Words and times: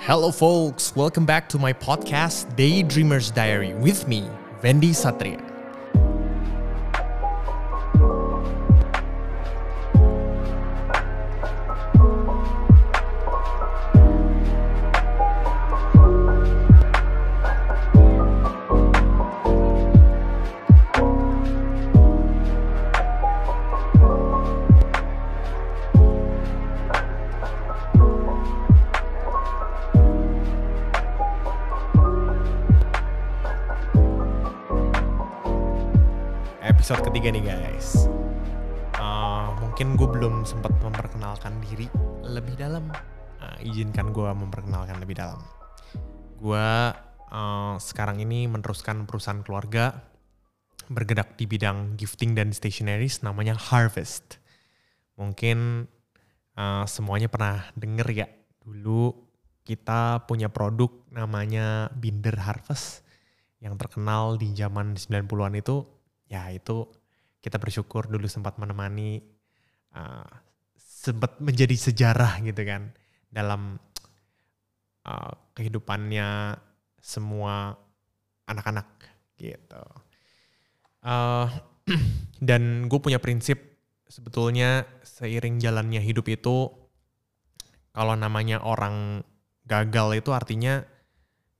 Hello, 0.00 0.30
folks. 0.30 0.94
Welcome 0.94 1.26
back 1.26 1.48
to 1.50 1.58
my 1.58 1.72
podcast, 1.72 2.54
Daydreamer's 2.56 3.30
Diary, 3.30 3.74
with 3.74 4.06
me, 4.06 4.28
Vendi 4.62 4.90
Satria. 4.90 5.42
Episode 36.88 37.12
ketiga 37.12 37.28
nih, 37.36 37.44
guys. 37.44 38.08
Uh, 38.96 39.52
mungkin 39.60 39.92
gue 40.00 40.08
belum 40.08 40.48
sempat 40.48 40.72
memperkenalkan 40.80 41.60
diri 41.60 41.84
lebih 42.24 42.56
dalam. 42.56 42.88
Uh, 43.36 43.60
izinkan 43.60 44.08
gue 44.08 44.24
memperkenalkan 44.24 44.96
lebih 44.96 45.20
dalam. 45.20 45.36
Gue 46.40 46.56
uh, 47.28 47.76
sekarang 47.76 48.24
ini 48.24 48.48
meneruskan 48.48 49.04
perusahaan 49.04 49.44
keluarga 49.44 50.00
bergerak 50.88 51.36
di 51.36 51.44
bidang 51.44 52.00
gifting 52.00 52.32
dan 52.32 52.56
stationeries 52.56 53.20
namanya 53.20 53.52
Harvest. 53.52 54.40
Mungkin 55.20 55.84
uh, 56.56 56.88
semuanya 56.88 57.28
pernah 57.28 57.68
denger 57.76 58.08
ya 58.16 58.32
dulu 58.64 59.12
kita 59.60 60.24
punya 60.24 60.48
produk 60.48 60.88
namanya 61.12 61.92
Binder 61.92 62.40
Harvest 62.40 63.04
yang 63.60 63.76
terkenal 63.76 64.40
di 64.40 64.56
zaman 64.56 64.96
90-an 64.96 65.52
itu 65.52 65.97
ya 66.28 66.52
itu 66.52 66.84
kita 67.40 67.56
bersyukur 67.56 68.06
dulu 68.06 68.28
sempat 68.28 68.60
menemani 68.60 69.24
uh, 69.96 70.28
sempat 70.76 71.40
menjadi 71.40 71.72
sejarah 71.74 72.44
gitu 72.44 72.62
kan 72.68 72.92
dalam 73.32 73.80
uh, 75.08 75.32
kehidupannya 75.56 76.60
semua 77.00 77.72
anak-anak 78.44 78.88
gitu. 79.40 79.84
Uh, 81.00 81.48
dan 82.48 82.90
gue 82.90 83.00
punya 83.00 83.16
prinsip 83.16 83.80
sebetulnya 84.08 84.84
seiring 85.00 85.60
jalannya 85.62 86.04
hidup 86.04 86.28
itu 86.28 86.68
kalau 87.96 88.14
namanya 88.16 88.60
orang 88.60 89.24
gagal 89.64 90.20
itu 90.20 90.30
artinya 90.32 90.84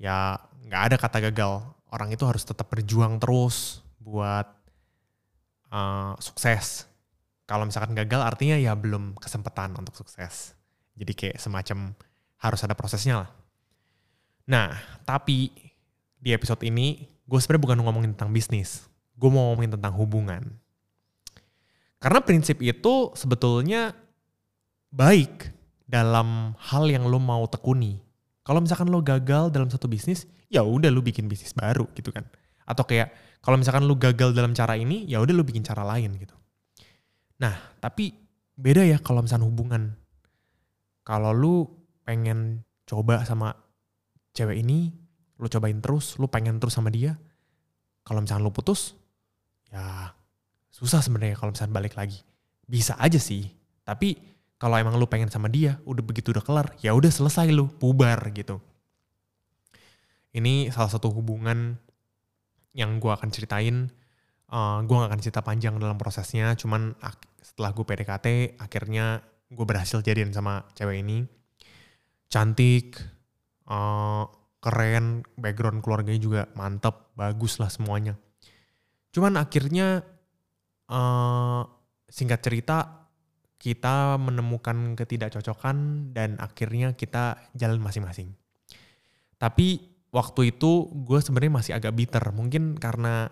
ya 0.00 0.40
nggak 0.64 0.82
ada 0.92 0.96
kata 0.96 1.18
gagal. 1.30 1.52
Orang 1.92 2.10
itu 2.10 2.26
harus 2.26 2.42
tetap 2.42 2.72
berjuang 2.74 3.22
terus 3.22 3.83
buat 4.04 4.44
uh, 5.72 6.12
sukses. 6.20 6.84
Kalau 7.48 7.64
misalkan 7.64 7.96
gagal 7.96 8.20
artinya 8.20 8.56
ya 8.60 8.76
belum 8.76 9.16
kesempatan 9.16 9.72
untuk 9.80 9.96
sukses. 9.96 10.52
Jadi 10.94 11.12
kayak 11.16 11.40
semacam 11.40 11.96
harus 12.38 12.60
ada 12.60 12.76
prosesnya 12.76 13.24
lah. 13.24 13.30
Nah, 14.44 14.76
tapi 15.08 15.48
di 16.20 16.30
episode 16.36 16.60
ini 16.64 17.08
gue 17.24 17.38
sebenarnya 17.40 17.64
bukan 17.64 17.78
ngomongin 17.80 18.10
tentang 18.12 18.32
bisnis. 18.32 18.84
Gue 19.16 19.32
mau 19.32 19.52
ngomongin 19.52 19.76
tentang 19.76 19.96
hubungan. 19.96 20.44
Karena 22.00 22.20
prinsip 22.20 22.60
itu 22.60 23.16
sebetulnya 23.16 23.96
baik 24.92 25.48
dalam 25.88 26.52
hal 26.60 26.84
yang 26.92 27.08
lo 27.08 27.16
mau 27.16 27.48
tekuni. 27.48 28.00
Kalau 28.44 28.60
misalkan 28.60 28.92
lo 28.92 29.00
gagal 29.00 29.48
dalam 29.48 29.72
satu 29.72 29.88
bisnis, 29.88 30.28
ya 30.52 30.60
udah 30.60 30.92
lo 30.92 31.00
bikin 31.00 31.24
bisnis 31.24 31.56
baru 31.56 31.88
gitu 31.96 32.12
kan. 32.12 32.28
Atau 32.64 32.84
kayak 32.88 33.12
kalau 33.44 33.60
misalkan 33.60 33.84
lu 33.84 33.96
gagal 34.00 34.32
dalam 34.32 34.56
cara 34.56 34.74
ini, 34.74 35.04
ya 35.04 35.20
udah 35.20 35.34
lu 35.36 35.44
bikin 35.44 35.60
cara 35.60 35.84
lain 35.84 36.16
gitu. 36.16 36.32
Nah, 37.40 37.52
tapi 37.80 38.16
beda 38.56 38.82
ya 38.88 38.96
kalau 39.00 39.20
misalkan 39.20 39.46
hubungan. 39.48 39.82
Kalau 41.04 41.36
lu 41.36 41.68
pengen 42.08 42.64
coba 42.88 43.20
sama 43.28 43.52
cewek 44.32 44.64
ini, 44.64 44.92
lu 45.36 45.46
cobain 45.52 45.76
terus, 45.84 46.16
lu 46.16 46.24
pengen 46.28 46.56
terus 46.56 46.72
sama 46.72 46.88
dia. 46.88 47.20
Kalau 48.04 48.24
misalkan 48.24 48.44
lu 48.44 48.52
putus, 48.52 48.96
ya 49.68 50.12
susah 50.72 51.04
sebenarnya 51.04 51.36
kalau 51.36 51.52
misalkan 51.52 51.76
balik 51.76 51.96
lagi. 52.00 52.24
Bisa 52.64 52.96
aja 52.96 53.20
sih, 53.20 53.52
tapi 53.84 54.16
kalau 54.56 54.80
emang 54.80 54.96
lu 54.96 55.04
pengen 55.04 55.28
sama 55.28 55.52
dia, 55.52 55.76
udah 55.84 56.00
begitu 56.00 56.32
udah 56.32 56.40
kelar, 56.40 56.72
ya 56.80 56.96
udah 56.96 57.12
selesai 57.12 57.52
lu, 57.52 57.68
bubar 57.68 58.16
gitu. 58.32 58.56
Ini 60.32 60.72
salah 60.72 60.88
satu 60.88 61.12
hubungan 61.12 61.76
yang 62.74 62.98
gue 62.98 63.08
akan 63.08 63.30
ceritain. 63.30 63.88
Uh, 64.50 64.84
gue 64.84 64.94
gak 64.94 65.10
akan 65.10 65.22
cerita 65.22 65.40
panjang 65.40 65.74
dalam 65.80 65.96
prosesnya, 65.96 66.52
cuman 66.54 66.94
setelah 67.40 67.70
gue 67.72 67.82
PDKT, 67.86 68.58
akhirnya 68.60 69.24
gue 69.50 69.66
berhasil 69.66 70.02
jadian 70.04 70.34
sama 70.34 70.66
cewek 70.76 71.00
ini. 71.00 71.24
Cantik, 72.28 72.98
uh, 73.70 74.26
keren, 74.58 75.22
background 75.38 75.80
keluarganya 75.80 76.20
juga 76.20 76.42
mantep, 76.58 77.14
bagus 77.14 77.62
lah 77.62 77.70
semuanya. 77.70 78.18
Cuman 79.14 79.38
akhirnya, 79.38 80.02
uh, 80.90 81.62
singkat 82.10 82.42
cerita, 82.42 83.06
kita 83.58 84.20
menemukan 84.20 84.92
ketidakcocokan 84.92 86.10
dan 86.12 86.36
akhirnya 86.36 86.92
kita 86.92 87.48
jalan 87.56 87.80
masing-masing. 87.80 88.36
Tapi 89.40 89.93
waktu 90.14 90.54
itu 90.54 90.86
gue 90.94 91.18
sebenarnya 91.18 91.52
masih 91.58 91.72
agak 91.74 91.90
bitter. 91.98 92.22
Mungkin 92.30 92.78
karena 92.78 93.26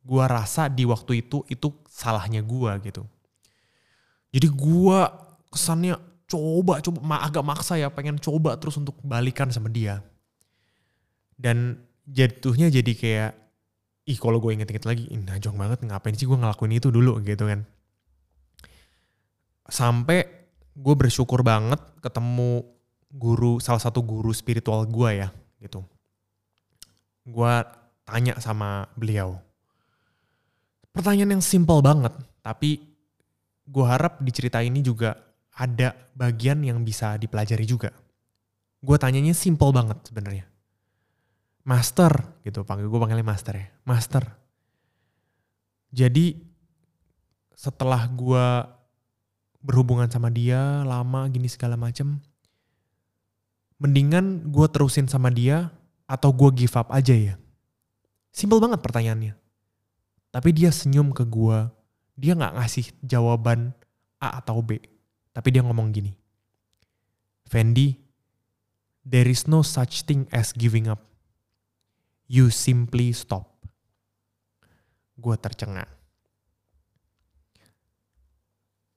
gue 0.00 0.24
rasa 0.24 0.72
di 0.72 0.88
waktu 0.88 1.20
itu 1.20 1.44
itu 1.52 1.68
salahnya 1.84 2.40
gue 2.40 2.72
gitu. 2.88 3.04
Jadi 4.32 4.48
gue 4.48 4.98
kesannya 5.52 6.00
coba 6.24 6.80
coba 6.80 7.20
agak 7.20 7.44
maksa 7.44 7.76
ya 7.76 7.92
pengen 7.92 8.16
coba 8.16 8.56
terus 8.56 8.80
untuk 8.80 8.96
balikan 9.04 9.52
sama 9.52 9.68
dia. 9.68 10.00
Dan 11.36 11.84
jatuhnya 12.08 12.72
jadi 12.72 12.92
kayak 12.96 13.32
ih 14.08 14.16
kalau 14.16 14.40
gue 14.40 14.56
inget-inget 14.56 14.84
lagi, 14.88 15.04
ih 15.12 15.20
najong 15.20 15.56
banget 15.60 15.84
ngapain 15.84 16.16
sih 16.16 16.24
gue 16.24 16.36
ngelakuin 16.40 16.72
itu 16.72 16.88
dulu 16.88 17.20
gitu 17.20 17.44
kan. 17.44 17.68
Sampai 19.68 20.24
gue 20.72 20.94
bersyukur 20.96 21.44
banget 21.44 21.80
ketemu 22.00 22.64
guru 23.12 23.62
salah 23.62 23.78
satu 23.78 24.02
guru 24.02 24.34
spiritual 24.34 24.82
gue 24.90 25.22
ya 25.22 25.28
gitu 25.62 25.86
gue 27.24 27.54
tanya 28.04 28.36
sama 28.38 28.88
beliau. 28.94 29.40
Pertanyaan 30.94 31.40
yang 31.40 31.44
simpel 31.44 31.80
banget, 31.80 32.12
tapi 32.44 32.78
gue 33.64 33.84
harap 33.84 34.20
di 34.20 34.30
cerita 34.30 34.60
ini 34.60 34.84
juga 34.84 35.16
ada 35.56 35.96
bagian 36.14 36.60
yang 36.62 36.84
bisa 36.84 37.16
dipelajari 37.16 37.64
juga. 37.66 37.90
Gue 38.84 38.96
tanyanya 39.00 39.32
simple 39.32 39.72
banget 39.72 39.98
sebenarnya. 40.04 40.46
Master 41.64 42.12
gitu, 42.44 42.62
panggil 42.62 42.86
gue 42.86 43.00
panggilnya 43.00 43.24
master 43.24 43.54
ya. 43.56 43.66
Master. 43.88 44.22
Jadi 45.94 46.36
setelah 47.56 48.04
gue 48.12 48.46
berhubungan 49.64 50.12
sama 50.12 50.28
dia 50.28 50.84
lama 50.84 51.24
gini 51.32 51.48
segala 51.48 51.80
macem, 51.80 52.20
mendingan 53.80 54.52
gue 54.52 54.66
terusin 54.68 55.08
sama 55.08 55.32
dia 55.32 55.72
atau 56.14 56.30
gue 56.30 56.62
give 56.62 56.78
up 56.78 56.94
aja 56.94 57.10
ya? 57.10 57.34
Simpel 58.30 58.62
banget 58.62 58.78
pertanyaannya. 58.78 59.34
Tapi 60.30 60.50
dia 60.54 60.70
senyum 60.70 61.10
ke 61.10 61.26
gue, 61.26 61.58
dia 62.14 62.38
gak 62.38 62.54
ngasih 62.54 62.86
jawaban 63.02 63.74
A 64.22 64.38
atau 64.38 64.62
B. 64.62 64.78
Tapi 65.34 65.50
dia 65.50 65.66
ngomong 65.66 65.90
gini, 65.90 66.14
Fendi, 67.50 67.98
there 69.02 69.26
is 69.26 69.50
no 69.50 69.66
such 69.66 70.06
thing 70.06 70.30
as 70.30 70.54
giving 70.54 70.86
up. 70.86 71.02
You 72.30 72.54
simply 72.54 73.10
stop. 73.10 73.50
Gue 75.18 75.34
tercengang. 75.38 75.90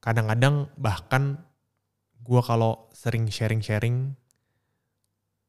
Kadang-kadang 0.00 0.72
bahkan 0.80 1.42
gue 2.24 2.40
kalau 2.40 2.88
sering 2.94 3.28
sharing-sharing, 3.28 4.16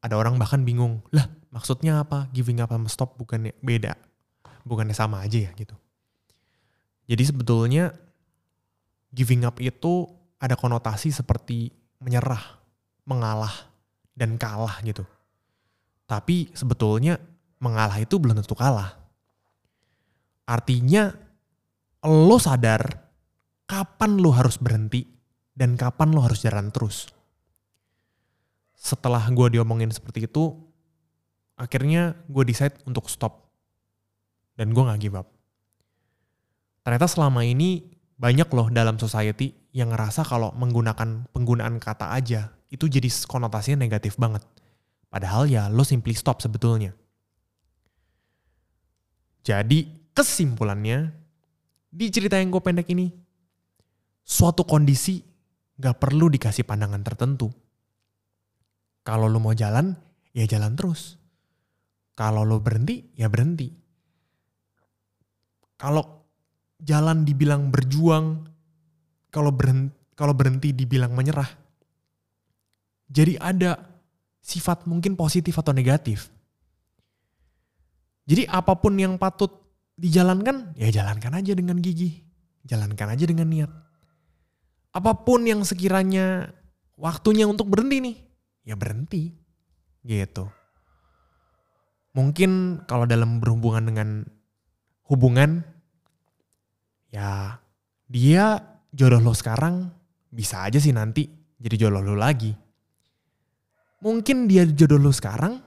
ada 0.02 0.18
orang 0.18 0.42
bahkan 0.42 0.66
bingung, 0.66 1.06
lah 1.14 1.30
maksudnya 1.54 2.02
apa? 2.02 2.28
Giving 2.34 2.60
up 2.60 2.74
sama 2.74 2.90
stop 2.90 3.16
bukannya 3.22 3.54
beda. 3.62 3.94
Bukannya 4.66 4.98
sama 4.98 5.22
aja 5.22 5.50
ya 5.50 5.52
gitu. 5.54 5.78
Jadi 7.06 7.24
sebetulnya 7.26 7.94
giving 9.14 9.46
up 9.46 9.62
itu 9.62 10.10
ada 10.42 10.58
konotasi 10.58 11.14
seperti 11.14 11.70
menyerah, 12.02 12.42
mengalah, 13.06 13.54
dan 14.18 14.42
kalah 14.42 14.82
gitu. 14.82 15.06
Tapi 16.10 16.50
sebetulnya 16.58 17.22
mengalah 17.62 18.02
itu 18.02 18.18
belum 18.18 18.42
tentu 18.42 18.58
kalah. 18.58 18.98
Artinya 20.50 21.14
lo 22.02 22.38
sadar 22.42 22.82
kapan 23.70 24.18
lo 24.18 24.34
harus 24.34 24.58
berhenti 24.58 25.06
dan 25.54 25.78
kapan 25.78 26.12
lo 26.12 26.26
harus 26.26 26.42
jalan 26.42 26.74
terus. 26.74 27.08
Setelah 28.82 29.22
gue 29.30 29.54
diomongin 29.54 29.94
seperti 29.94 30.26
itu, 30.26 30.58
akhirnya 31.54 32.18
gue 32.26 32.42
decide 32.42 32.82
untuk 32.90 33.06
stop. 33.14 33.54
Dan 34.58 34.74
gue 34.74 34.82
gak 34.82 34.98
give 34.98 35.14
up. 35.14 35.30
Ternyata 36.82 37.06
selama 37.06 37.46
ini 37.46 37.94
banyak 38.18 38.50
loh 38.50 38.74
dalam 38.74 38.98
society 38.98 39.54
yang 39.70 39.94
ngerasa 39.94 40.26
kalau 40.26 40.50
menggunakan 40.58 41.30
penggunaan 41.30 41.78
kata 41.78 42.10
aja 42.10 42.50
itu 42.74 42.90
jadi 42.90 43.06
konotasinya 43.30 43.86
negatif 43.86 44.18
banget. 44.18 44.42
Padahal 45.14 45.46
ya 45.46 45.70
lo 45.70 45.86
simply 45.86 46.18
stop 46.18 46.42
sebetulnya. 46.42 46.98
Jadi 49.46 50.10
kesimpulannya, 50.18 51.14
di 51.94 52.10
cerita 52.10 52.38
yang 52.42 52.50
gue 52.50 52.62
pendek 52.62 52.90
ini, 52.90 53.14
suatu 54.26 54.66
kondisi 54.66 55.22
gak 55.78 56.02
perlu 56.02 56.34
dikasih 56.34 56.66
pandangan 56.66 57.02
tertentu. 57.06 57.50
Kalau 59.02 59.26
lo 59.26 59.42
mau 59.42 59.58
jalan, 59.58 59.98
ya 60.32 60.46
jalan 60.46 60.78
terus. 60.78 61.18
Kalau 62.14 62.46
lo 62.46 62.62
berhenti, 62.62 63.10
ya 63.18 63.26
berhenti. 63.28 63.74
Kalau 65.82 66.30
jalan 66.78 67.26
dibilang 67.26 67.74
berjuang, 67.74 68.46
kalau 69.34 69.50
berhenti, 69.50 69.94
kalau 70.14 70.38
berhenti 70.38 70.70
dibilang 70.70 71.18
menyerah. 71.18 71.50
Jadi 73.10 73.42
ada 73.42 73.76
sifat 74.42 74.86
mungkin 74.86 75.18
positif 75.18 75.58
atau 75.58 75.74
negatif. 75.74 76.30
Jadi 78.30 78.46
apa 78.46 78.78
pun 78.78 78.94
yang 79.02 79.18
patut 79.18 79.50
dijalankan, 79.98 80.78
ya 80.78 80.94
jalankan 80.94 81.42
aja 81.42 81.58
dengan 81.58 81.82
gigi. 81.82 82.22
Jalankan 82.62 83.18
aja 83.18 83.26
dengan 83.26 83.50
niat. 83.50 83.72
Apa 84.94 85.26
pun 85.26 85.42
yang 85.50 85.66
sekiranya 85.66 86.54
waktunya 86.94 87.50
untuk 87.50 87.66
berhenti 87.66 87.98
nih, 87.98 88.16
ya 88.66 88.76
berhenti. 88.78 89.34
Gitu. 90.02 90.46
Mungkin 92.12 92.84
kalau 92.90 93.08
dalam 93.08 93.40
berhubungan 93.40 93.88
dengan 93.88 94.10
hubungan, 95.08 95.64
ya 97.14 97.62
dia 98.12 98.60
jodoh 98.92 99.24
lo 99.24 99.32
sekarang 99.32 99.88
bisa 100.32 100.68
aja 100.68 100.80
sih 100.80 100.92
nanti 100.92 101.28
jadi 101.62 101.88
jodoh 101.88 102.04
lo 102.04 102.16
lagi. 102.20 102.52
Mungkin 104.02 104.50
dia 104.50 104.66
jodoh 104.66 105.00
lo 105.00 105.14
sekarang 105.14 105.62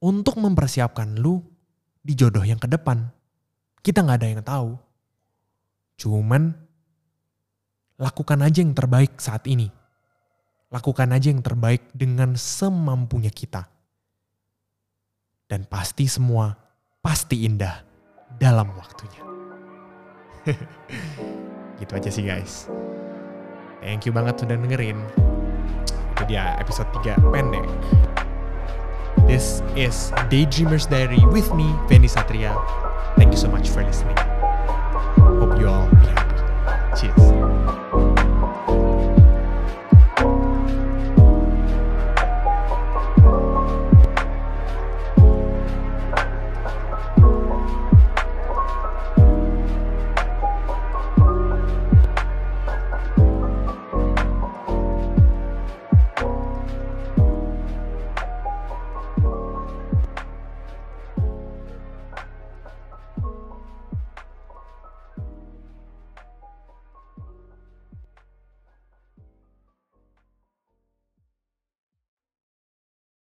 untuk 0.00 0.38
mempersiapkan 0.38 1.18
lu 1.18 1.42
di 2.00 2.14
jodoh 2.16 2.42
yang 2.42 2.58
ke 2.58 2.70
depan. 2.70 3.10
Kita 3.82 4.02
nggak 4.02 4.18
ada 4.22 4.28
yang 4.30 4.44
tahu. 4.46 4.70
Cuman 5.98 6.54
lakukan 7.98 8.38
aja 8.42 8.58
yang 8.62 8.74
terbaik 8.74 9.18
saat 9.18 9.46
ini. 9.50 9.81
Lakukan 10.72 11.12
aja 11.12 11.28
yang 11.28 11.44
terbaik 11.44 11.92
dengan 11.92 12.32
semampunya 12.32 13.28
kita. 13.28 13.68
Dan 15.44 15.68
pasti 15.68 16.08
semua 16.08 16.56
pasti 17.04 17.44
indah 17.44 17.84
dalam 18.40 18.72
waktunya. 18.72 19.20
gitu 21.80 21.92
aja 21.92 22.08
sih 22.08 22.24
guys. 22.24 22.72
Thank 23.84 24.08
you 24.08 24.16
banget 24.16 24.40
sudah 24.40 24.56
dengerin. 24.56 24.96
Itu 26.16 26.22
dia 26.24 26.56
episode 26.56 26.88
3 27.04 27.20
pendek. 27.34 27.68
This 29.28 29.60
is 29.76 30.08
Daydreamer's 30.32 30.88
Diary 30.88 31.20
with 31.28 31.52
me, 31.52 31.68
Benny 31.86 32.08
Satria. 32.08 32.56
Thank 33.20 33.36
you 33.36 33.40
so 33.40 33.52
much 33.52 33.68
for 33.68 33.84
listening. 33.84 34.16
Hope 35.36 35.60
you 35.60 35.68
all 35.68 35.86
be 35.90 36.06
happy. 36.16 36.40
Cheers. 36.96 37.41